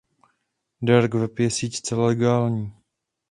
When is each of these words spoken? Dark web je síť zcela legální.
Dark 0.87 1.11
web 1.19 1.37
je 1.39 1.49
síť 1.51 1.73
zcela 1.75 2.05
legální. 2.05 2.73